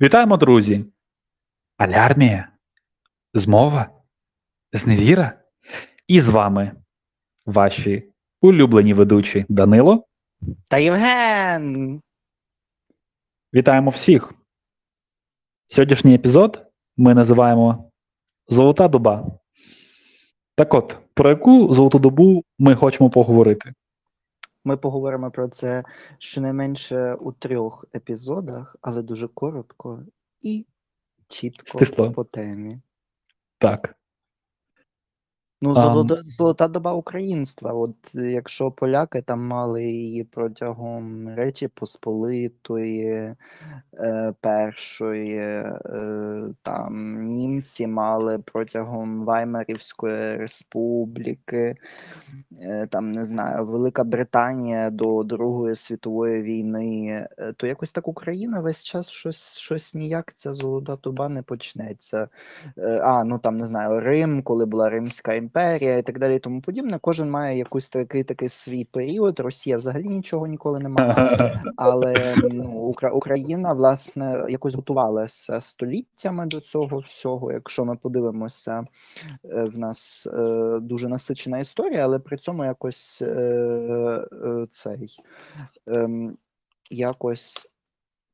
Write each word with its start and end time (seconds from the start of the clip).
Вітаємо, 0.00 0.36
друзі! 0.36 0.84
Алярмія, 1.76 2.48
змова, 3.34 3.90
зневіра. 4.72 5.42
І 6.08 6.20
з 6.20 6.28
вами 6.28 6.72
ваші 7.46 8.12
улюблені 8.40 8.94
ведучі 8.94 9.44
Данило. 9.48 10.06
Та 10.68 10.78
Євген! 10.78 12.00
Вітаємо 13.54 13.90
всіх! 13.90 14.34
Сьогоднішній 15.68 16.14
епізод 16.14 16.66
ми 16.96 17.14
називаємо 17.14 17.90
Золота 18.48 18.88
доба. 18.88 19.38
Так 20.54 20.74
от, 20.74 20.98
про 21.14 21.30
яку 21.30 21.74
золоту 21.74 21.98
добу 21.98 22.44
ми 22.58 22.74
хочемо 22.74 23.10
поговорити? 23.10 23.74
Ми 24.66 24.76
поговоримо 24.76 25.30
про 25.30 25.48
це 25.48 25.84
щонайменше 26.18 27.14
у 27.14 27.32
трьох 27.32 27.84
епізодах, 27.94 28.76
але 28.80 29.02
дуже 29.02 29.28
коротко 29.28 30.02
і 30.40 30.66
чітко 31.28 31.78
Стисло. 31.78 32.12
по 32.12 32.24
темі. 32.24 32.80
Так. 33.58 33.95
Ну, 35.62 35.74
золота, 35.74 36.16
золота 36.24 36.68
доба 36.68 36.92
українства. 36.92 37.72
От 37.72 37.96
якщо 38.14 38.70
поляки 38.70 39.22
там 39.22 39.46
мали 39.46 39.84
її 39.84 40.24
протягом 40.24 41.28
Речі 41.34 41.68
Посполитої, 41.68 43.34
е, 43.94 44.34
першої, 44.40 45.36
е, 45.38 45.80
там 46.62 47.22
німці 47.28 47.86
мали 47.86 48.38
протягом 48.38 49.24
Ваймарівської 49.24 50.36
республіки, 50.36 51.74
е, 52.62 52.86
там 52.90 53.12
не 53.12 53.24
знаю, 53.24 53.66
Велика 53.66 54.04
Британія 54.04 54.90
до 54.90 55.22
Другої 55.24 55.74
світової 55.76 56.42
війни, 56.42 57.28
е, 57.38 57.52
то 57.56 57.66
якось 57.66 57.92
так 57.92 58.08
Україна 58.08 58.60
весь 58.60 58.82
час 58.82 59.08
щось, 59.10 59.58
щось 59.58 59.94
ніяк 59.94 60.32
ця 60.34 60.52
золота 60.54 60.96
доба 60.96 61.28
не 61.28 61.42
почнеться. 61.42 62.28
Е, 62.78 63.00
А, 63.04 63.24
ну 63.24 63.38
там 63.38 63.56
не 63.58 63.66
знаю, 63.66 64.00
Рим, 64.00 64.42
коли 64.42 64.66
була 64.66 64.90
Римська 64.90 65.34
імперія 65.46 65.98
і 65.98 66.02
так 66.02 66.18
далі, 66.18 66.36
і 66.36 66.38
тому 66.38 66.60
подібне. 66.60 66.98
Кожен 67.00 67.30
має 67.30 67.58
якийсь 67.58 67.88
такий 67.88 68.24
такий 68.24 68.48
свій 68.48 68.84
період. 68.84 69.40
Росія 69.40 69.76
взагалі 69.76 70.08
нічого 70.08 70.46
ніколи 70.46 70.78
не 70.78 70.88
мала. 70.88 71.62
Але 71.76 72.34
ну, 72.50 72.94
Україна, 73.12 73.72
власне, 73.72 74.46
якось 74.48 74.74
готувалася 74.74 75.60
століттями 75.60 76.46
до 76.46 76.60
цього 76.60 76.98
всього. 76.98 77.52
Якщо 77.52 77.84
ми 77.84 77.96
подивимося, 77.96 78.86
е, 79.44 79.64
в 79.64 79.78
нас 79.78 80.26
е, 80.26 80.78
дуже 80.80 81.08
насичена 81.08 81.58
історія, 81.58 82.04
але 82.04 82.18
при 82.18 82.36
цьому 82.36 82.64
якось 82.64 83.22
е, 83.22 84.26
цей 84.70 85.16
ем, 85.86 86.38
якось 86.90 87.70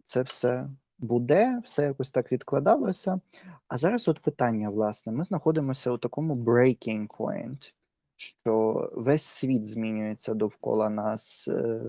це 0.04 0.22
все 0.22 0.68
буде, 1.02 1.60
все 1.64 1.82
якось 1.82 2.10
так 2.10 2.32
відкладалося. 2.32 3.20
А 3.68 3.78
зараз 3.78 4.08
от 4.08 4.20
питання, 4.20 4.70
власне, 4.70 5.12
ми 5.12 5.24
знаходимося 5.24 5.90
у 5.90 5.98
такому 5.98 6.34
breaking 6.34 7.06
point, 7.08 7.74
що 8.16 8.90
весь 8.94 9.22
світ 9.22 9.66
змінюється 9.66 10.34
довкола 10.34 10.90
нас. 10.90 11.48
Е, 11.48 11.80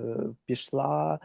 Пішла 0.46 1.20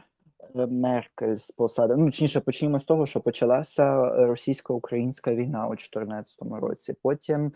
Меркель 0.55 1.37
з 1.37 1.51
посади. 1.51 1.97
Ну, 1.97 2.05
точніше, 2.07 2.41
почнімо 2.41 2.81
з 2.81 2.85
того, 2.85 3.07
що 3.07 3.21
почалася 3.21 4.11
російсько-українська 4.27 5.35
війна 5.35 5.67
у 5.67 5.71
2014 5.71 6.37
році. 6.51 6.95
Потім, 7.03 7.53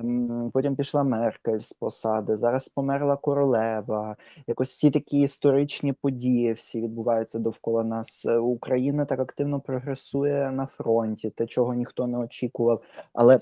ем, 0.00 0.50
потім 0.54 0.76
пішла 0.76 1.02
Меркель 1.02 1.58
з 1.58 1.72
посади. 1.72 2.36
Зараз 2.36 2.68
померла 2.68 3.16
королева. 3.16 4.16
Якось 4.46 4.68
всі 4.68 4.90
такі 4.90 5.20
історичні 5.20 5.92
події 5.92 6.52
всі 6.52 6.80
відбуваються 6.80 7.38
довкола 7.38 7.84
нас. 7.84 8.26
Е, 8.26 8.36
Україна 8.36 9.04
так 9.04 9.20
активно 9.20 9.60
прогресує 9.60 10.50
на 10.50 10.66
фронті, 10.66 11.30
те, 11.30 11.46
чого 11.46 11.74
ніхто 11.74 12.06
не 12.06 12.18
очікував. 12.18 12.82
Але 13.12 13.38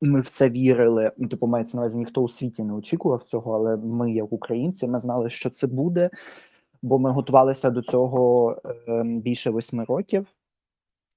ми 0.00 0.20
в 0.20 0.30
це 0.30 0.50
вірили. 0.50 1.12
Типу, 1.30 1.46
мається 1.46 1.76
на 1.76 1.82
увазі, 1.82 1.98
ніхто 1.98 2.22
у 2.22 2.28
світі 2.28 2.64
не 2.64 2.74
очікував 2.74 3.22
цього, 3.22 3.54
але 3.54 3.76
ми, 3.76 4.12
як 4.12 4.32
українці, 4.32 4.88
ми 4.88 5.00
знали, 5.00 5.30
що 5.30 5.50
це 5.50 5.66
буде, 5.66 6.10
бо 6.82 6.98
ми 6.98 7.10
готувалися 7.10 7.70
до 7.70 7.82
цього 7.82 8.52
е, 8.88 9.02
більше 9.04 9.50
восьми 9.50 9.84
років. 9.84 10.26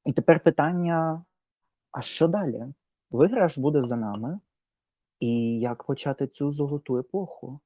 І 0.05 0.11
тепер 0.11 0.43
питання: 0.43 1.23
а 1.91 2.01
що 2.01 2.27
далі? 2.27 2.65
Виграш 3.11 3.57
буде 3.57 3.81
за 3.81 3.95
нами, 3.95 4.39
і 5.19 5.59
як 5.59 5.83
почати 5.83 6.27
цю 6.27 6.51
золоту 6.51 6.97
епоху? 6.97 7.59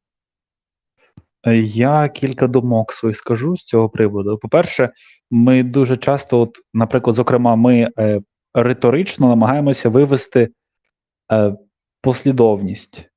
Е, 1.44 1.58
Я 1.58 2.10
кілька 2.10 2.48
думок 2.48 2.94
своїх 2.94 3.18
скажу 3.18 3.58
з 3.58 3.64
цього 3.64 3.90
приводу. 3.90 4.38
По-перше, 4.38 4.90
ми 5.32 5.64
дуже 5.64 5.98
часто, 5.98 6.42
от, 6.42 6.58
наприклад, 6.74 7.16
зокрема, 7.16 7.56
ми 7.56 7.90
е, 8.00 8.22
риторично 8.54 9.28
намагаємося 9.28 9.90
вивести 9.90 10.50
е, 11.32 11.56
послідовність 12.02 13.10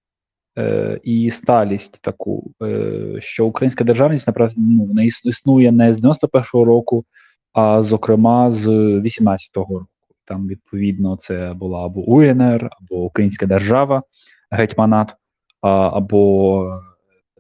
і 1.05 1.31
сталість 1.31 1.99
таку, 2.01 2.51
е, 2.63 3.17
що 3.21 3.47
українська 3.47 3.85
державність 3.85 4.29
направ- 4.29 4.55
ну, 4.57 4.89
не 4.93 5.07
існує 5.07 5.73
не 5.73 5.93
з 5.93 5.99
91-го 5.99 6.65
року, 6.65 7.05
а 7.53 7.83
зокрема 7.83 8.51
з 8.51 8.67
18-го 9.01 9.79
року. 9.79 9.91
Там, 10.25 10.49
відповідно, 10.49 11.17
це 11.17 11.55
була 11.57 11.85
або 11.87 12.01
УНР, 12.01 12.71
або 12.81 13.05
Українська 13.05 13.47
держава, 13.47 14.03
гетьманат, 14.51 15.15
або 15.61 16.65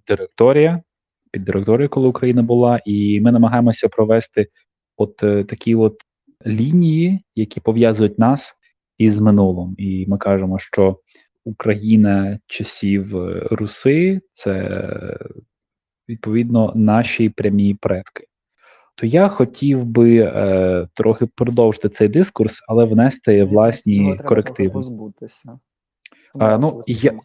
директорія, 0.08 0.82
під 1.30 1.44
директорією, 1.44 1.88
коли 1.88 2.08
Україна 2.08 2.42
була, 2.42 2.80
і 2.84 3.20
ми 3.20 3.32
намагаємося 3.32 3.88
провести 3.88 4.48
от 4.96 5.22
е, 5.22 5.44
такі 5.44 5.74
от 5.74 5.94
лінії, 6.46 7.20
які 7.36 7.60
пов'язують 7.60 8.18
нас 8.18 8.54
із 8.98 9.20
минулим. 9.20 9.74
І 9.78 10.06
ми 10.08 10.18
кажемо, 10.18 10.58
що 10.58 10.96
Україна 11.48 12.38
часів 12.46 13.16
е, 13.16 13.48
Руси 13.50 14.20
це 14.32 14.52
е, 14.52 15.18
відповідно 16.08 16.72
наші 16.74 17.28
прямі 17.28 17.74
предки. 17.74 18.24
То 18.94 19.06
я 19.06 19.28
хотів 19.28 19.84
би 19.84 20.16
е, 20.18 20.88
трохи 20.94 21.26
продовжити 21.26 21.88
цей 21.88 22.08
дискурс, 22.08 22.64
але 22.68 22.84
внести 22.84 23.20
здається, 23.22 23.44
цього 23.46 23.54
власні 23.62 24.04
треба 24.04 24.28
корективи. 24.28 24.70
позбутися. 24.70 25.58
А, 26.38 26.58
ну, 26.58 26.82
я- 26.86 27.18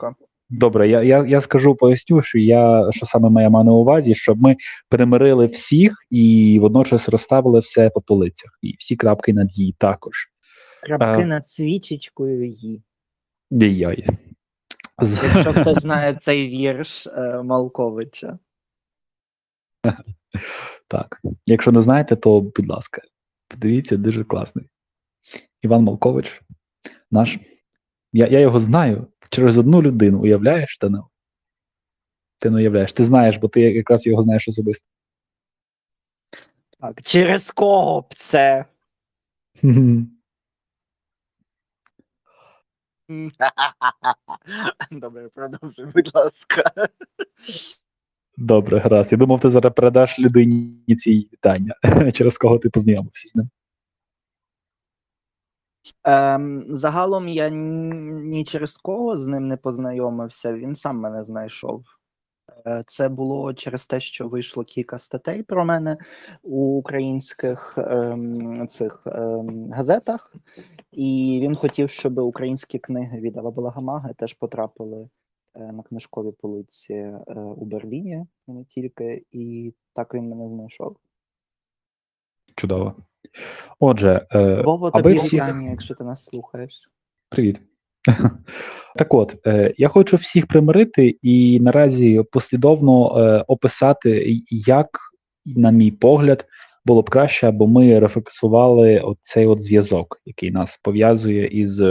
Добре, 0.49 0.89
я, 0.89 1.03
я, 1.03 1.25
я 1.25 1.41
скажу, 1.41 1.75
поясню, 1.75 2.21
що 2.21 2.39
я 2.39 2.91
що 2.91 3.05
саме 3.05 3.29
моя 3.29 3.49
маю 3.49 3.65
на 3.65 3.71
увазі, 3.71 4.15
щоб 4.15 4.41
ми 4.41 4.55
примирили 4.89 5.47
всіх 5.47 5.97
і 6.09 6.57
водночас 6.61 7.09
розставили 7.09 7.59
все 7.59 7.89
по 7.89 8.01
полицях, 8.01 8.59
і 8.61 8.75
всі 8.79 8.95
крапки 8.95 9.33
над 9.33 9.57
її 9.57 9.75
також. 9.77 10.13
Крапки 10.83 11.05
а- 11.05 11.25
над 11.25 11.47
свічечкою 11.47 12.47
її. 12.47 12.83
Яй-яй. 13.51 14.07
Якщо 15.01 15.53
хтось 15.53 15.77
знає 15.81 16.15
цей 16.15 16.47
вірш 16.47 17.07
е, 17.07 17.43
Малковича. 17.43 18.39
Так. 20.87 21.21
Якщо 21.45 21.71
не 21.71 21.81
знаєте, 21.81 22.15
то 22.15 22.41
будь 22.41 22.69
ласка, 22.69 23.01
подивіться, 23.47 23.97
дуже 23.97 24.23
класний. 24.23 24.69
Іван 25.61 25.83
Малкович, 25.83 26.41
наш. 27.11 27.37
Я, 28.13 28.27
я 28.27 28.39
його 28.39 28.59
знаю 28.59 29.07
через 29.29 29.57
одну 29.57 29.81
людину, 29.81 30.21
уявляєш, 30.21 30.77
Данил? 30.81 31.03
Ти 32.39 32.49
не 32.49 32.57
уявляєш, 32.57 32.93
ти 32.93 33.03
знаєш, 33.03 33.37
бо 33.37 33.47
ти 33.47 33.61
якраз 33.61 34.05
його 34.05 34.21
знаєш 34.21 34.47
особисто. 34.47 34.87
Так, 36.79 37.01
через 37.01 37.51
кого 37.51 38.01
б 38.01 38.13
це? 38.15 38.65
Добре, 44.91 45.29
продовжуй, 45.29 45.85
будь 45.85 46.15
ласка. 46.15 46.71
Добре, 48.37 48.79
гаразд. 48.79 49.11
Я 49.11 49.17
думав, 49.17 49.41
ти 49.41 49.49
зараз 49.49 49.73
передаш 49.73 50.19
людині 50.19 50.95
ці 50.97 51.29
вітання, 51.33 51.75
через 52.13 52.37
кого 52.37 52.59
ти 52.59 52.69
познайомився 52.69 53.29
з 53.29 53.35
ним. 53.35 53.49
Ем, 56.03 56.65
загалом 56.69 57.27
я 57.27 57.49
ні 57.49 58.43
через 58.43 58.77
кого 58.77 59.17
з 59.17 59.27
ним 59.27 59.47
не 59.47 59.57
познайомився, 59.57 60.53
він 60.53 60.75
сам 60.75 60.97
мене 60.97 61.23
знайшов. 61.23 61.83
Е, 62.65 62.83
Це 62.87 63.09
було 63.09 63.53
через 63.53 63.85
те, 63.85 63.99
що 63.99 64.27
вийшло 64.27 64.63
кілька 64.63 64.97
статей 64.97 65.43
про 65.43 65.65
мене 65.65 65.97
у 66.43 66.77
українських 66.77 67.77
ем, 67.77 68.67
цих 68.67 69.03
ем, 69.05 69.71
газетах, 69.71 70.35
і 70.91 71.39
він 71.43 71.55
хотів, 71.55 71.89
щоб 71.89 72.17
українські 72.17 72.79
книги 72.79 73.19
від 73.19 73.37
Абалагамаги 73.37 74.13
теж 74.17 74.33
потрапили 74.33 75.09
е, 75.55 75.71
на 75.71 75.83
книжкові 75.83 76.31
полиці 76.31 76.93
е, 76.93 77.21
у 77.35 77.65
Берліні, 77.65 78.25
не 78.47 78.63
тільки, 78.63 79.25
і 79.31 79.73
так 79.93 80.13
він 80.13 80.29
мене 80.29 80.49
знайшов. 80.49 80.97
Чудово. 82.55 82.95
Отже, 83.79 84.27
е, 84.31 84.61
Вова, 84.61 84.91
тобі 84.91 85.17
всіх... 85.17 85.33
вітання, 85.33 85.69
якщо 85.69 85.95
ти 85.95 86.03
нас 86.03 86.25
слухаєш. 86.25 86.89
Привіт. 87.29 87.72
Так 88.95 89.13
от, 89.13 89.35
е, 89.47 89.73
я 89.77 89.87
хочу 89.87 90.17
всіх 90.17 90.47
примирити 90.47 91.17
і 91.21 91.59
наразі 91.59 92.23
послідовно 92.31 93.17
е, 93.17 93.43
описати, 93.47 94.41
як, 94.49 94.87
на 95.45 95.71
мій 95.71 95.91
погляд, 95.91 96.45
було 96.85 97.01
б 97.01 97.09
краще, 97.09 97.47
аби 97.47 97.67
ми 97.67 97.99
рефлексували 97.99 98.99
оцей 98.99 99.45
от 99.45 99.63
зв'язок, 99.63 100.21
який 100.25 100.51
нас 100.51 100.79
пов'язує 100.83 101.47
із 101.47 101.81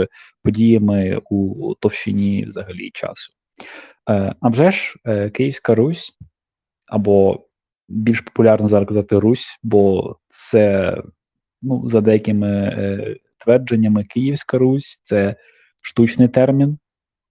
подіями 0.43 1.21
у 1.29 1.73
товщині 1.79 2.45
взагалі 2.45 2.91
часу. 2.93 3.33
Е, 4.09 4.35
а 4.41 4.49
вже 4.49 4.71
ж 4.71 4.95
Київська 5.33 5.75
Русь, 5.75 6.11
або 6.87 7.47
більш 7.89 8.21
популярно 8.21 8.67
зараз 8.67 8.87
казати 8.87 9.19
Русь, 9.19 9.59
бо 9.63 10.15
це 10.29 10.97
ну, 11.61 11.89
за 11.89 12.01
деякими 12.01 13.17
твердженнями 13.37 14.03
Київська 14.03 14.57
Русь 14.57 15.01
це 15.03 15.35
штучний 15.83 16.27
термін, 16.27 16.77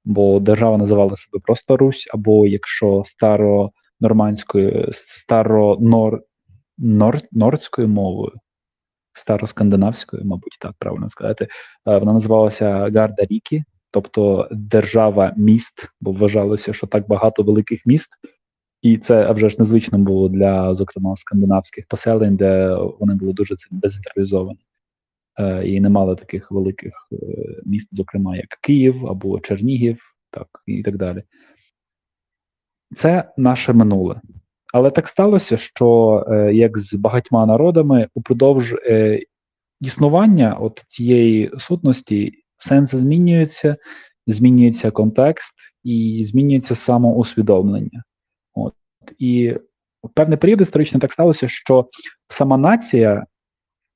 бо 0.05 0.41
держава 0.41 0.77
називала 0.77 1.17
себе 1.17 1.43
просто 1.45 1.77
Русь, 1.77 2.09
або 2.15 2.47
якщо 2.47 3.03
старонормандською, 3.07 4.89
старонор, 4.93 6.23
нор, 6.79 7.21
нордською 7.33 7.89
мовою, 7.89 8.33
староскандинавською, 9.13 10.25
мабуть, 10.25 10.57
так 10.61 10.73
правильно 10.79 11.09
сказати, 11.09 11.49
е, 11.89 11.99
вона 11.99 12.13
називалася 12.13 12.79
Гарда 12.79 13.25
Рікі, 13.31 13.65
тобто 13.91 14.49
держава 14.51 15.33
міст, 15.37 15.89
бо 16.01 16.13
вважалося, 16.13 16.73
що 16.73 16.87
так 16.87 17.09
багато 17.09 17.43
великих 17.43 17.87
міст. 17.87 18.09
І 18.83 18.99
це 18.99 19.33
вже 19.33 19.49
ж 19.49 19.57
незвично 19.59 19.99
було 19.99 20.29
для, 20.29 20.75
зокрема, 20.75 21.17
скандинавських 21.17 21.87
поселень, 21.87 22.37
де 22.37 22.75
вони 23.01 23.15
були 23.15 23.33
дуже 23.33 23.55
децентралізовані 23.71 24.59
і 25.65 25.81
не 25.81 25.89
мали 25.89 26.17
таких 26.17 26.51
великих 26.51 26.93
е, 27.13 27.17
міст, 27.67 27.95
зокрема, 27.95 28.37
як 28.37 28.49
Київ 28.63 29.07
або 29.07 29.41
Чернігів, 29.41 29.99
так 30.31 30.47
і 30.67 30.83
так 30.83 30.97
далі. 30.97 31.23
Це 32.97 33.33
наше 33.37 33.73
минуле. 33.73 34.21
Але 34.73 34.91
так 34.91 35.09
сталося, 35.09 35.57
що 35.57 36.25
е, 36.29 36.55
як 36.55 36.79
з 36.79 36.95
багатьма 36.95 37.47
народами, 37.47 38.09
упродовж 38.15 38.73
е, 38.73 39.23
існування 39.81 40.55
от 40.55 40.85
цієї 40.89 41.51
сутності 41.59 42.33
сенси 42.57 42.99
змінюються, 42.99 43.77
змінюється 44.27 44.91
контекст 44.91 45.55
і 45.85 46.25
змінюється 46.25 46.75
самоусвідомлення. 46.75 48.03
От 48.55 48.75
і 49.19 49.57
в 50.03 50.09
певний 50.15 50.39
період 50.39 50.61
історично 50.61 51.01
так 51.01 51.13
сталося, 51.13 51.49
що 51.49 51.89
сама 52.29 52.57
нація, 52.57 53.27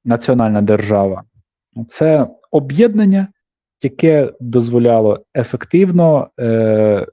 національна 0.07 0.63
держава, 0.63 1.25
це 1.89 2.29
об'єднання, 2.51 3.29
яке 3.83 4.33
дозволяло 4.41 5.25
ефективно 5.37 6.29
е, 6.41 7.07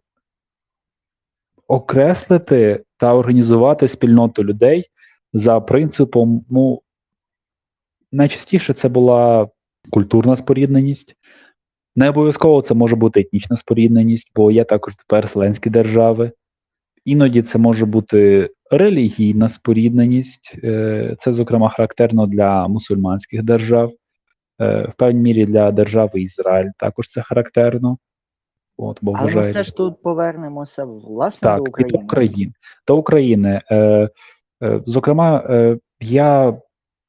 окреслити 1.68 2.84
та 2.98 3.13
організувати 3.13 3.88
спільноту 3.88 4.44
людей 4.44 4.86
за 5.34 5.60
принципом, 5.60 6.45
ну, 6.50 6.81
найчастіше 8.12 8.74
це 8.74 8.90
була 8.90 9.48
культурна 9.90 10.36
спорідненість. 10.36 11.16
Не 11.95 12.10
обов'язково 12.10 12.62
це 12.62 12.74
може 12.74 12.95
бути 12.95 13.19
етнічна 13.19 13.57
спорідненість, 13.57 14.31
бо 14.36 14.51
є 14.51 14.63
також 14.63 14.94
переселенські 15.07 15.69
держави. 15.69 16.31
Іноді 17.06 17.42
це 17.42 17.57
може 17.57 17.86
бути 17.86 18.50
релігійна 18.78 19.50
спорідненість, 19.50 20.56
е, 20.64 21.16
це, 21.20 21.34
зокрема, 21.34 21.70
характерно 21.70 22.28
для 22.28 22.68
мусульманських 22.68 23.44
держав, 23.44 23.92
е, 24.62 24.81
в 24.81 24.94
певній 24.98 25.22
мірі 25.22 25.46
для 25.46 25.72
держави 25.72 26.22
Ізраїль 26.22 26.70
також 26.80 27.08
це 27.08 27.22
характерно. 27.22 27.98
От, 28.78 29.00
бо 29.02 29.14
Але 29.18 29.36
ми 29.36 29.42
все 29.42 29.64
ж 29.64 29.75
тут 29.75 30.02
повернемося 30.02 30.86
власне 30.86 31.46
так, 31.48 31.58
до 31.58 31.64
України. 31.64 31.92
До 31.98 32.04
України. 32.04 32.54
До 32.88 32.98
України. 32.98 33.62
Е, 33.72 34.10
е, 34.64 34.81
Зокрема, 34.86 35.44
е, 35.50 35.78
я 36.00 36.58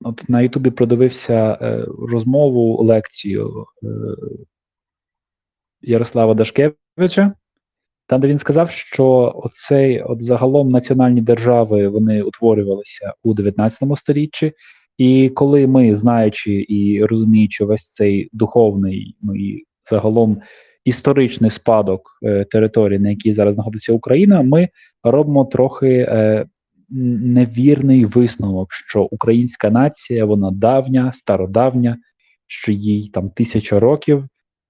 от 0.01 0.29
на 0.29 0.41
Ютубі 0.41 0.71
продивився 0.71 1.59
е, 1.63 1.85
розмову, 2.09 2.83
лекцію 2.83 3.65
е, 3.83 3.87
Ярослава 5.81 6.35
Дашкевича, 6.35 7.35
там, 8.07 8.21
де 8.21 8.29
він 8.29 8.39
сказав, 8.39 8.71
що 8.71 9.33
оцей 9.37 10.03
от 10.03 10.23
загалом 10.23 10.69
національні 10.69 11.21
держави 11.21 11.89
вони 11.89 12.23
утворювалися 12.23 13.15
у 13.23 13.35
19 13.35 13.83
сторіччі, 13.97 14.53
і 14.99 15.29
коли 15.29 15.67
ми, 15.67 15.95
знаючи 15.95 16.67
і 16.69 17.05
розуміючи 17.05 17.65
весь 17.65 17.93
цей 17.93 18.29
духовний, 18.33 19.17
ну 19.23 19.35
і 19.35 19.65
загалом 19.91 20.41
історичний 20.85 21.51
спадок 21.51 22.01
е, 22.23 22.45
території, 22.45 22.99
на 22.99 23.11
якій 23.11 23.33
зараз 23.33 23.55
знаходиться 23.55 23.93
Україна, 23.93 24.43
ми 24.43 24.69
робимо 25.03 25.45
трохи 25.45 26.07
е, 26.09 26.47
невірний 26.89 28.05
висновок, 28.05 28.73
що 28.73 29.03
українська 29.03 29.71
нація 29.71 30.25
вона 30.25 30.51
давня, 30.51 31.13
стародавня, 31.15 31.97
що 32.47 32.73
їй 32.73 33.09
там 33.09 33.31
тисяча 33.31 33.81
років. 33.81 34.25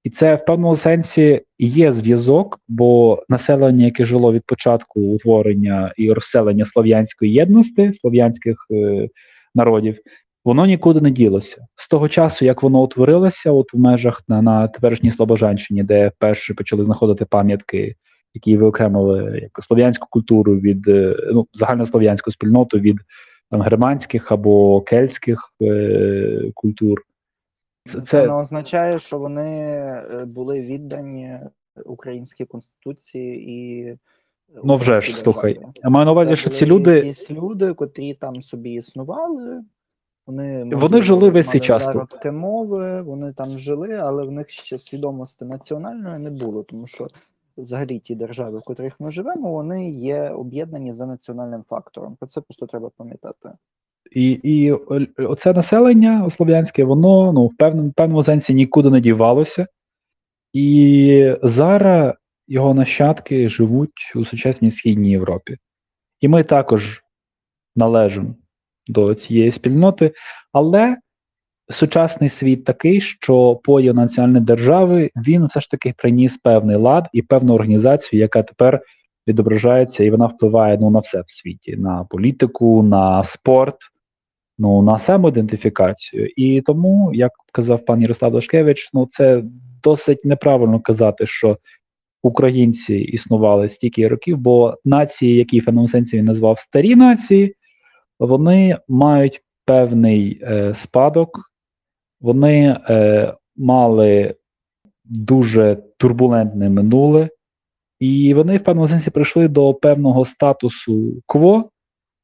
І 0.04 0.10
це 0.10 0.34
в 0.34 0.44
певному 0.44 0.76
сенсі 0.76 1.40
є 1.58 1.92
зв'язок, 1.92 2.60
бо 2.68 3.22
населення, 3.28 3.84
яке 3.84 4.04
жило 4.04 4.32
від 4.32 4.42
початку 4.46 5.00
утворення 5.00 5.92
і 5.96 6.12
розселення 6.12 6.64
слов'янської 6.64 7.32
єдності, 7.32 7.92
слов'янських 7.92 8.56
е, 8.70 9.08
народів, 9.54 9.98
воно 10.44 10.66
нікуди 10.66 11.00
не 11.00 11.10
ділося. 11.10 11.66
З 11.76 11.88
того 11.88 12.08
часу, 12.08 12.44
як 12.44 12.62
воно 12.62 12.82
утворилося, 12.82 13.52
от 13.52 13.74
в 13.74 13.78
межах 13.78 14.22
на 14.28 14.42
на 14.42 14.68
теперішній 14.68 15.10
Слобожанщині, 15.10 15.82
де 15.82 16.12
перші 16.18 16.54
почали 16.54 16.84
знаходити 16.84 17.24
пам'ятки, 17.24 17.94
які 18.34 18.56
виокремили 18.56 19.38
як 19.42 19.64
слов'янську 19.64 20.06
культуру 20.10 20.56
від 20.56 20.88
е, 20.88 21.16
ну, 21.32 21.46
загальнослов'янську 21.52 22.30
спільноту 22.30 22.78
від 22.78 22.96
там, 23.50 23.62
германських 23.62 24.32
або 24.32 24.80
кельтських 24.80 25.38
е, 25.62 26.50
культур. 26.54 27.02
Це, 27.86 28.00
це 28.00 28.26
не 28.26 28.32
означає, 28.32 28.98
що 28.98 29.18
вони 29.18 29.50
е, 29.50 30.24
були 30.26 30.60
віддані 30.60 31.40
українській 31.84 32.44
конституції 32.44 33.50
і 33.50 33.96
ну 34.64 34.76
вже 34.76 35.02
ж 35.02 35.16
слухай. 35.16 35.60
Я 35.84 35.90
маю 35.90 36.06
на 36.06 36.12
увазі, 36.12 36.36
що 36.36 36.50
ці 36.50 36.66
люди 36.66 36.94
якісь 36.94 37.30
люди, 37.30 37.74
котрі 37.74 38.14
там 38.14 38.42
собі 38.42 38.72
існували. 38.72 39.64
Вони 40.26 40.64
можливо, 40.64 40.80
вони 40.80 41.02
жили 41.02 41.30
весь 41.30 41.48
цей 41.48 41.60
час 41.60 41.86
тут. 41.86 42.24
мови, 42.32 43.02
вони 43.02 43.32
там 43.32 43.58
жили, 43.58 43.94
але 43.94 44.24
в 44.24 44.30
них 44.30 44.50
ще 44.50 44.78
свідомості 44.78 45.44
національної 45.44 46.18
не 46.18 46.30
було, 46.30 46.62
тому 46.62 46.86
що 46.86 47.08
взагалі 47.56 47.98
ті 47.98 48.14
держави, 48.14 48.58
в 48.58 48.62
котрих 48.62 49.00
ми 49.00 49.10
живемо, 49.10 49.52
вони 49.52 49.90
є 49.90 50.30
об'єднані 50.30 50.94
за 50.94 51.06
національним 51.06 51.64
фактором. 51.68 52.16
Про 52.16 52.28
це 52.28 52.40
просто 52.40 52.66
треба 52.66 52.90
пам'ятати. 52.96 53.50
І 54.14 54.30
і 54.30 54.72
оце 55.18 55.52
населення 55.52 56.30
слов'янське, 56.30 56.84
воно 56.84 57.32
ну, 57.32 57.46
в 57.46 57.56
певному 57.56 57.92
певному 57.92 58.22
сенсі 58.22 58.54
нікуди 58.54 58.90
не 58.90 59.00
дівалося. 59.00 59.66
І 60.52 61.36
зараз 61.42 62.14
його 62.48 62.74
нащадки 62.74 63.48
живуть 63.48 64.12
у 64.14 64.24
сучасній 64.24 64.70
східній 64.70 65.10
Європі. 65.10 65.56
І 66.20 66.28
ми 66.28 66.44
також 66.44 67.02
належимо 67.76 68.34
до 68.86 69.14
цієї 69.14 69.52
спільноти, 69.52 70.12
але 70.52 70.96
сучасний 71.70 72.30
світ 72.30 72.64
такий, 72.64 73.00
що 73.00 73.60
поділ 73.64 73.94
національної 73.94 74.44
держави 74.44 75.10
він 75.16 75.46
все 75.46 75.60
ж 75.60 75.70
таки 75.70 75.94
приніс 75.96 76.38
певний 76.38 76.76
лад 76.76 77.08
і 77.12 77.22
певну 77.22 77.54
організацію, 77.54 78.20
яка 78.20 78.42
тепер 78.42 78.80
відображається 79.28 80.04
і 80.04 80.10
вона 80.10 80.26
впливає 80.26 80.78
ну, 80.80 80.90
на 80.90 80.98
все 80.98 81.20
в 81.20 81.30
світі: 81.30 81.76
на 81.76 82.04
політику, 82.04 82.82
на 82.82 83.24
спорт, 83.24 83.76
ну, 84.58 84.82
на 84.82 84.98
самоідентифікацію. 84.98 86.28
І 86.36 86.60
тому, 86.60 87.10
як 87.14 87.32
казав 87.52 87.84
пан 87.84 88.02
Ярослав 88.02 88.32
Дашкевич, 88.32 88.90
ну 88.92 89.08
це 89.10 89.42
досить 89.82 90.24
неправильно 90.24 90.80
казати, 90.80 91.26
що 91.26 91.58
українці 92.22 92.96
існували 92.96 93.68
стільки 93.68 94.08
років, 94.08 94.38
бо 94.38 94.78
нації, 94.84 95.36
які 95.36 95.60
в 95.60 95.64
певному 95.64 95.88
сенсі 95.88 96.18
він 96.18 96.24
назвав 96.24 96.58
старі 96.58 96.96
нації, 96.96 97.54
вони 98.18 98.78
мають 98.88 99.42
певний 99.64 100.40
е, 100.42 100.74
спадок, 100.74 101.50
вони 102.20 102.78
е, 102.88 103.34
мали 103.56 104.34
дуже 105.04 105.82
турбулентне 105.96 106.70
минуле, 106.70 107.28
і 108.00 108.34
вони 108.34 108.56
в 108.56 108.64
певному 108.64 108.88
сенсі 108.88 109.10
прийшли 109.10 109.48
до 109.48 109.74
певного 109.74 110.24
статусу 110.24 111.22
кво, 111.26 111.70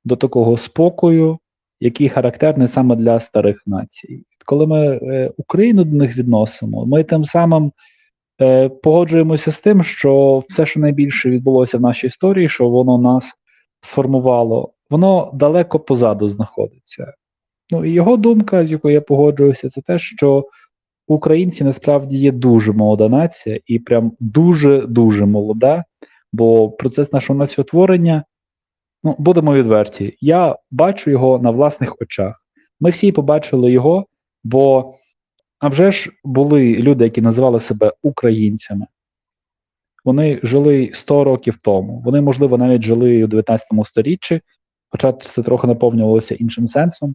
до 0.04 0.16
такого 0.16 0.56
спокою, 0.58 1.38
який 1.80 2.08
характерний 2.08 2.68
саме 2.68 2.96
для 2.96 3.20
старих 3.20 3.62
націй. 3.66 4.24
Коли 4.46 4.66
ми 4.66 4.86
е, 4.86 5.32
Україну 5.36 5.84
до 5.84 5.96
них 5.96 6.16
відносимо, 6.16 6.86
ми 6.86 7.04
тим 7.04 7.24
самим 7.24 7.72
е, 8.40 8.68
погоджуємося 8.68 9.52
з 9.52 9.60
тим, 9.60 9.82
що 9.82 10.42
все, 10.48 10.66
що 10.66 10.80
найбільше 10.80 11.30
відбулося 11.30 11.78
в 11.78 11.80
нашій 11.80 12.06
історії, 12.06 12.48
що 12.48 12.68
воно 12.68 12.98
нас 12.98 13.32
сформувало, 13.80 14.72
воно 14.90 15.30
далеко 15.34 15.80
позаду 15.80 16.28
знаходиться. 16.28 17.12
Ну 17.70 17.84
і 17.84 17.90
його 17.90 18.16
думка, 18.16 18.66
з 18.66 18.72
якою 18.72 18.94
я 18.94 19.00
погоджуюся, 19.00 19.70
це 19.70 19.80
те, 19.80 19.98
що 19.98 20.44
українці 21.06 21.64
насправді 21.64 22.18
є 22.18 22.32
дуже 22.32 22.72
молода 22.72 23.08
нація, 23.08 23.60
і 23.66 23.78
прям 23.78 24.12
дуже-дуже 24.20 25.26
молода, 25.26 25.84
бо 26.32 26.70
процес 26.70 27.12
нашого 27.12 27.38
націотворення, 27.38 28.24
ну, 29.04 29.16
будемо 29.18 29.54
відверті, 29.54 30.16
я 30.20 30.56
бачу 30.70 31.10
його 31.10 31.38
на 31.38 31.50
власних 31.50 31.96
очах. 32.00 32.44
Ми 32.80 32.90
всі 32.90 33.12
побачили 33.12 33.72
його, 33.72 34.06
бо 34.44 34.94
а 35.58 35.68
вже 35.68 35.90
ж 35.90 36.10
були 36.24 36.76
люди, 36.76 37.04
які 37.04 37.20
називали 37.22 37.60
себе 37.60 37.92
українцями. 38.02 38.86
Вони 40.04 40.40
жили 40.42 40.90
100 40.94 41.24
років 41.24 41.56
тому. 41.64 42.02
Вони, 42.04 42.20
можливо, 42.20 42.58
навіть 42.58 42.82
жили 42.82 43.24
у 43.24 43.26
19 43.26 43.66
сторіччі, 43.84 44.40
хоча 44.90 45.12
це 45.12 45.42
трохи 45.42 45.66
наповнювалося 45.66 46.34
іншим 46.34 46.66
сенсом. 46.66 47.14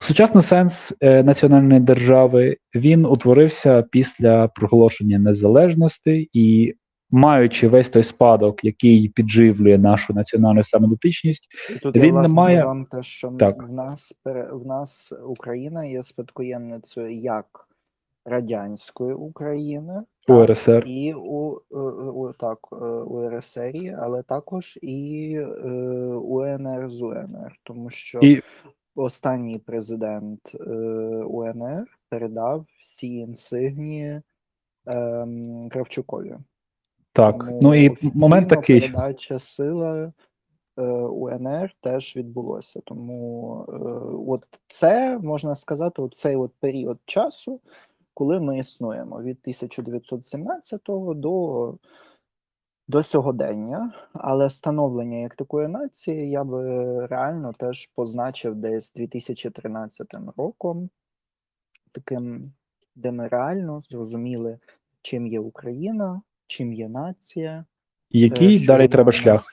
Сучасний 0.00 0.42
сенс 0.42 0.94
е, 1.00 1.22
національної 1.22 1.80
держави 1.80 2.56
він 2.74 3.06
утворився 3.06 3.82
після 3.82 4.48
проголошення 4.48 5.18
незалежності 5.18 6.30
і, 6.32 6.74
маючи 7.10 7.68
весь 7.68 7.88
той 7.88 8.04
спадок, 8.04 8.64
який 8.64 9.08
підживлює 9.08 9.78
нашу 9.78 10.14
національну 10.14 10.64
самодотичність, 10.64 11.48
тут 11.82 11.96
Він 11.96 12.14
не 12.14 12.28
має- 12.28 12.86
те, 12.90 13.02
що 13.02 13.30
Так. 13.30 13.62
в 13.62 13.72
нас 13.72 14.14
в 14.52 14.66
нас 14.66 15.12
Україна 15.26 15.84
є 15.84 16.02
спадкоємницею 16.02 17.14
як 17.20 17.68
радянської 18.24 19.14
України, 19.14 20.02
УРСР 20.28 20.84
і 20.86 21.14
у, 21.14 21.56
е, 21.72 21.76
у 22.10 22.32
так 22.32 22.58
е, 22.72 22.76
УРСР, 22.84 23.72
але 23.98 24.22
також 24.22 24.78
і 24.82 25.32
е, 25.38 25.70
УНР 26.14 26.90
з 26.90 27.02
УНР, 27.02 27.56
тому 27.62 27.90
що 27.90 28.18
і 28.22 28.42
останній 28.94 29.58
президент 29.58 30.54
УНР 31.26 31.86
передав 32.10 32.66
всі 32.82 33.14
інсигнії 33.14 34.20
ем, 34.86 35.68
Кравчукові. 35.68 36.36
Так. 37.16 37.38
Тому 37.38 37.58
Ну 37.62 37.74
і 37.74 37.96
момент 38.14 38.48
такий. 38.48 38.80
передача 38.80 39.38
сили 39.38 40.12
е, 40.76 40.82
УНР 40.92 41.72
теж 41.80 42.16
відбулося. 42.16 42.80
Тому 42.84 43.64
е, 43.68 43.76
от 44.32 44.46
це 44.68 45.18
можна 45.18 45.54
сказати, 45.54 46.02
от 46.02 46.14
цей 46.14 46.36
от 46.36 46.52
період 46.60 46.98
часу, 47.04 47.60
коли 48.14 48.40
ми 48.40 48.58
існуємо 48.58 49.18
від 49.18 49.38
1917 49.42 50.80
до, 51.14 51.74
до 52.88 53.02
сьогодення. 53.02 53.92
Але 54.12 54.50
становлення 54.50 55.18
як 55.18 55.34
такої 55.34 55.68
нації 55.68 56.30
я 56.30 56.44
би 56.44 56.62
реально 57.06 57.52
теж 57.58 57.90
позначив 57.94 58.54
десь 58.54 58.92
2013 58.92 60.14
роком, 60.36 60.90
таким, 61.92 62.52
де 62.94 63.12
ми 63.12 63.28
реально 63.28 63.80
зрозуміли, 63.80 64.58
чим 65.02 65.26
є 65.26 65.40
Україна, 65.40 66.22
чим 66.46 66.72
є 66.72 66.88
нація. 66.88 67.64
Який 68.10 68.62
Е, 68.62 68.66
далі 68.66 68.88
треба 68.88 69.12
шлях 69.12 69.44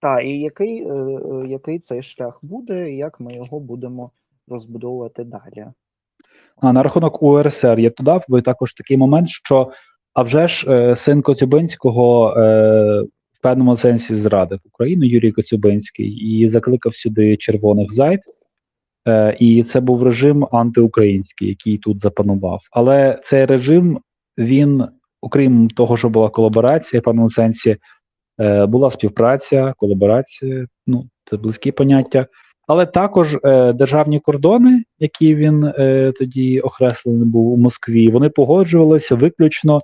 Так, 0.00 0.24
і 0.24 0.40
який, 0.40 0.82
е, 0.82 0.92
е, 0.92 1.48
який 1.48 1.78
цей 1.78 2.02
шлях 2.02 2.38
буде, 2.42 2.92
і 2.92 2.96
як 2.96 3.20
ми 3.20 3.34
його 3.34 3.60
будемо 3.60 4.10
розбудовувати 4.48 5.24
далі. 5.24 5.66
А 6.56 6.72
на 6.72 6.82
рахунок 6.82 7.22
УРСР 7.22 7.78
я 7.78 7.90
додав 7.90 8.24
би 8.28 8.42
також 8.42 8.74
такий 8.74 8.96
момент, 8.96 9.28
що 9.28 9.72
а 10.14 10.22
вже 10.22 10.48
ж 10.48 10.94
син 10.96 11.22
Коцюбинського 11.22 12.34
е, 12.36 13.02
в 13.32 13.42
певному 13.42 13.76
сенсі 13.76 14.14
зрадив 14.14 14.60
Україну 14.64 15.04
Юрій 15.04 15.32
Коцюбинський 15.32 16.08
і 16.08 16.48
закликав 16.48 16.96
сюди 16.96 17.36
червоних 17.36 17.92
зайд. 17.92 18.20
Е, 19.08 19.36
і 19.40 19.62
це 19.62 19.80
був 19.80 20.02
режим 20.02 20.48
антиукраїнський, 20.52 21.48
який 21.48 21.78
тут 21.78 22.00
запанував. 22.00 22.60
Але 22.70 23.20
цей 23.24 23.44
режим, 23.44 24.00
він, 24.38 24.84
окрім 25.26 25.68
того, 25.68 25.96
що 25.96 26.08
була 26.08 26.28
колаборація, 26.28 27.00
в 27.00 27.02
певному 27.02 27.28
сенсі, 27.28 27.76
е, 28.40 28.66
була 28.66 28.90
співпраця, 28.90 29.74
колаборація, 29.76 30.66
ну 30.86 31.04
це 31.30 31.36
близькі 31.36 31.72
поняття. 31.72 32.26
Але 32.68 32.86
також 32.86 33.36
е, 33.44 33.72
державні 33.72 34.20
кордони, 34.20 34.82
які 34.98 35.34
він 35.34 35.64
е, 35.64 36.12
тоді 36.18 36.60
окреслений 36.60 37.24
був 37.24 37.52
у 37.52 37.56
Москві, 37.56 38.08
вони 38.08 38.28
погоджувалися 38.28 39.14
виключно 39.14 39.78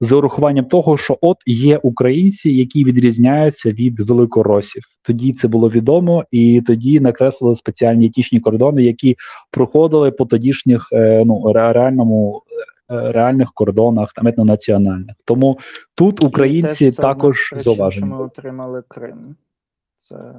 з 0.00 0.12
урахуванням 0.12 0.64
того, 0.64 0.98
що 0.98 1.18
от 1.20 1.36
є 1.46 1.80
українці, 1.82 2.50
які 2.50 2.84
відрізняються 2.84 3.70
від 3.70 4.00
великоросів. 4.00 4.82
Тоді 5.02 5.32
це 5.32 5.48
було 5.48 5.70
відомо, 5.70 6.24
і 6.30 6.62
тоді 6.66 7.00
накреслили 7.00 7.54
спеціальні 7.54 8.06
етічні 8.06 8.40
кордони, 8.40 8.82
які 8.82 9.16
проходили 9.50 10.10
по 10.10 10.24
тодішніх 10.24 10.88
е, 10.92 11.22
ну 11.26 11.52
реальному 11.52 12.42
реальних 12.88 13.52
кордонах, 13.52 14.12
там 14.12 14.26
етнонаціональних. 14.26 15.16
Тому 15.24 15.58
тут 15.94 16.24
українці 16.24 16.92
це 16.92 17.02
також 17.02 17.54
зауважені. 17.56 18.06
ми 18.06 18.18
отримали 18.18 18.82
Крим. 18.88 19.36
Це 19.98 20.34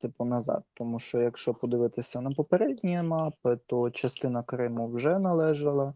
типу 0.00 0.24
назад. 0.24 0.62
Тому 0.74 0.98
що 0.98 1.18
якщо 1.18 1.54
подивитися 1.54 2.20
на 2.20 2.30
попередні 2.30 3.02
мапи, 3.02 3.58
то 3.66 3.90
частина 3.90 4.42
Криму 4.42 4.88
вже 4.88 5.18
належала 5.18 5.94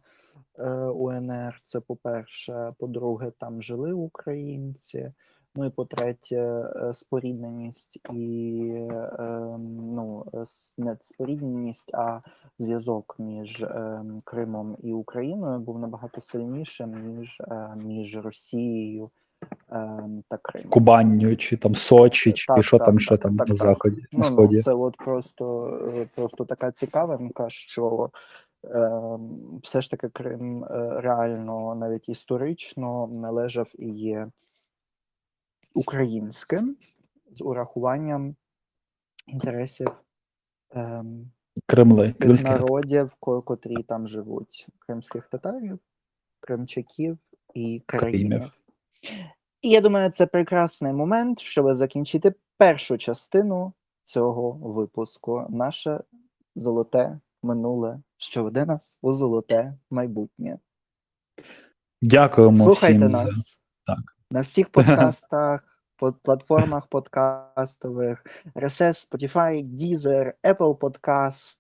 е, 0.59 0.71
УНР. 0.75 1.61
Це 1.63 1.81
по-перше. 1.81 2.73
По-друге, 2.79 3.33
там 3.39 3.63
жили 3.63 3.93
українці. 3.93 5.13
Ну 5.57 5.65
і 5.67 5.71
по-третє, 5.71 6.37
е, 6.37 6.93
спорідненість 6.93 8.01
і 8.13 8.61
е, 8.91 9.59
ну, 9.81 10.25
е, 10.35 10.45
не 10.79 10.97
спорідненість, 11.03 11.95
а 11.95 12.21
зв'язок 12.59 13.17
між 13.19 13.63
е, 13.63 14.03
Кримом 14.25 14.77
і 14.83 14.93
Україною 14.93 15.59
був 15.59 15.79
набагато 15.79 16.21
сильнішим, 16.21 17.17
ніж 17.19 17.43
між 17.77 18.19
Росією 18.19 19.11
е, 19.73 20.01
та 20.29 20.37
Кримом. 20.43 20.71
Кубанню, 20.71 21.37
чи 21.37 21.57
там 21.57 21.75
Сочі, 21.75 22.33
чи 22.33 22.47
Так, 22.47 22.65
що 22.65 22.79
так, 22.79 22.87
там 22.87 22.95
так, 22.95 23.03
ще 23.03 23.17
там 23.17 23.37
так, 23.37 23.49
на 23.49 23.55
так. 23.55 23.67
заході, 23.67 24.01
на 24.01 24.19
Ну, 24.19 24.25
сході. 24.25 24.57
ну, 24.57 24.63
це 24.63 24.73
от 24.75 24.97
просто, 24.97 25.79
просто 26.15 26.45
така 26.45 26.73
цікавинка, 26.73 27.47
що 27.49 28.11
все 29.63 29.81
ж 29.81 29.91
таки 29.91 30.09
Крим 30.09 30.65
реально, 30.97 31.75
навіть 31.75 32.09
історично, 32.09 33.07
належав 33.07 33.69
і 33.79 33.89
є 33.89 34.29
українським 35.75 36.77
з 37.33 37.43
урахуванням 37.43 38.37
інтересів 39.27 39.89
ем, 40.71 41.31
Кремли, 41.67 42.15
кримських 42.21 42.51
народів, 42.51 43.11
котрі 43.21 43.83
там 43.83 44.09
живуть: 44.09 44.67
кримських 44.79 45.29
татарів, 45.29 45.79
кримчаків 46.41 47.19
і 47.55 47.83
караїмів. 47.87 48.53
І 49.63 49.71
я 49.71 49.81
думаю, 49.81 50.11
це 50.11 50.27
прекрасний 50.27 50.93
момент, 50.93 51.41
щоб 51.41 51.73
закінчити 51.73 52.35
першу 52.59 52.99
частину 52.99 53.73
цього 54.03 54.51
випуску. 54.53 55.47
Наше 55.51 56.01
золоте 56.57 57.21
минуле, 57.43 58.01
що 58.17 58.45
веде 58.45 58.67
нас 58.67 58.99
у 59.03 59.15
золоте 59.15 59.75
майбутнє. 59.91 60.59
Дякуємо 62.03 62.57
Слухайте 62.57 62.95
всім. 62.99 63.09
за- 63.09 63.23
нас 63.25 63.59
так. 63.87 63.99
На 64.35 64.41
всіх 64.41 64.69
подкастах, 64.69 65.81
под 65.97 66.23
платформах 66.23 66.87
подкастових, 66.87 68.25
RSS, 68.55 69.11
Spotify, 69.11 69.65
Deezer, 69.65 70.33
Apple 70.45 70.79
Podcast, 70.79 71.57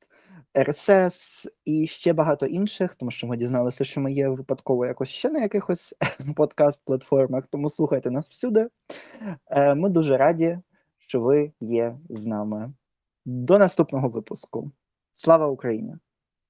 RSS 0.54 1.46
і 1.64 1.86
ще 1.86 2.12
багато 2.12 2.46
інших, 2.46 2.94
тому 2.94 3.10
що 3.10 3.26
ми 3.26 3.36
дізналися, 3.36 3.84
що 3.84 4.00
ми 4.00 4.12
є 4.12 4.28
випадково 4.28 4.86
якось 4.86 5.08
ще 5.08 5.30
на 5.30 5.40
якихось 5.40 5.94
подкаст-платформах, 6.36 7.42
тому 7.50 7.68
слухайте 7.68 8.10
нас 8.10 8.28
всюди. 8.28 8.68
Е, 9.46 9.74
Ми 9.74 9.90
дуже 9.90 10.16
раді, 10.16 10.58
що 10.98 11.20
ви 11.20 11.52
є 11.60 11.96
з 12.08 12.26
нами. 12.26 12.72
До 13.24 13.58
наступного 13.58 14.08
випуску. 14.08 14.70
Слава 15.12 15.46
Україні! 15.46 15.94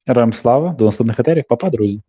Героям 0.06 0.32
слава, 0.32 0.72
до 0.72 0.84
наступних 0.84 1.20
етерів, 1.20 1.44
папа, 1.48 1.70
друзі. 1.70 2.02